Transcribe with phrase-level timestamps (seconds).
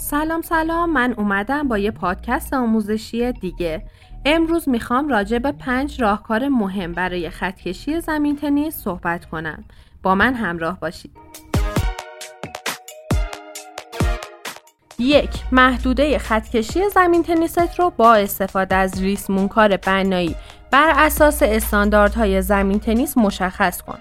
[0.00, 0.92] سلام سلام.
[0.92, 3.82] من اومدم با یه پادکست آموزشی دیگه.
[4.24, 9.64] امروز می‌خوام راجع به پنج راهکار مهم برای خطکشی زمین تنیس صحبت کنم.
[10.02, 11.10] با من همراه باشید.
[14.98, 20.36] یک محدوده خطکشی زمین تنیست رو با استفاده از ریسمونکار بنایی
[20.70, 23.98] بر اساس استانداردهای زمین تنیس مشخص کن.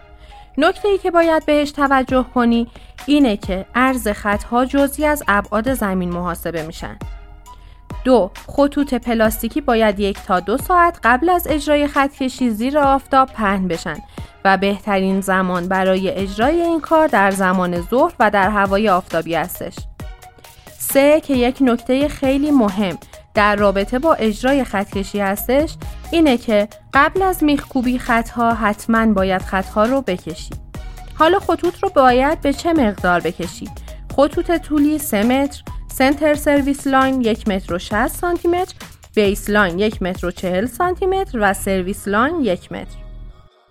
[0.58, 2.68] نکته ای که باید بهش توجه کنی
[3.06, 6.98] اینه که عرض خطها جزئی از ابعاد زمین محاسبه میشن.
[8.04, 13.68] دو خطوط پلاستیکی باید یک تا دو ساعت قبل از اجرای خطکشی زیر آفتاب پهن
[13.68, 13.98] بشن
[14.46, 19.76] و بهترین زمان برای اجرای این کار در زمان ظهر و در هوای آفتابی هستش.
[20.78, 22.98] سه که یک نکته خیلی مهم
[23.34, 25.76] در رابطه با اجرای خطکشی هستش
[26.12, 30.69] اینه که قبل از میخکوبی خطها حتما باید خطها رو بکشی.
[31.20, 33.70] حالا خطوط رو باید به چه مقدار بکشی؟
[34.16, 38.76] خطوط طولی 3 متر، center service line 1 متر و 60 سانتی متر،
[39.16, 42.98] baseline 1 متر و 40 سانتی متر و service line 1 متر.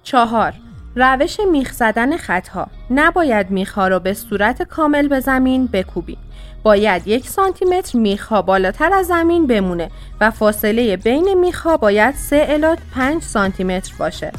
[0.02, 0.54] چهار
[0.96, 6.18] روش میخ زدن خطها نباید میخها را به صورت کامل به زمین بکوبی
[6.62, 12.46] باید یک سانتی متر میخها بالاتر از زمین بمونه و فاصله بین میخها باید 3
[12.48, 14.32] الی 5 سانتی متر باشه.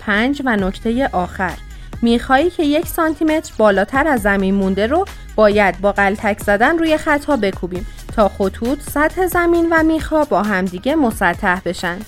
[0.00, 1.67] 5 و نکته آخر
[2.02, 5.04] میخهایی که یک سانتی متر بالاتر از زمین مونده رو
[5.36, 10.94] باید با قلتک زدن روی خطها بکوبیم تا خطوط سطح زمین و میخها با همدیگه
[10.94, 11.98] مسطح بشن.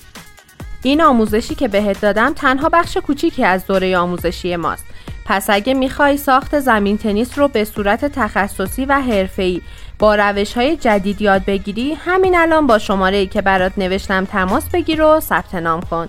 [0.83, 4.85] این آموزشی که بهت دادم تنها بخش کوچیکی از دوره آموزشی ماست.
[5.25, 9.61] پس اگه می‌خوای ساخت زمین تنیس رو به صورت تخصصی و حرفه‌ای
[9.99, 14.69] با روش های جدید یاد بگیری همین الان با شماره ای که برات نوشتم تماس
[14.69, 16.09] بگیر و ثبت نام کن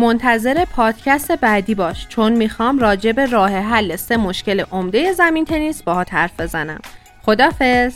[0.00, 5.82] منتظر پادکست بعدی باش چون می‌خوام راجع به راه حل سه مشکل عمده زمین تنیس
[5.82, 6.80] باهات حرف بزنم.
[7.22, 7.94] خدافظ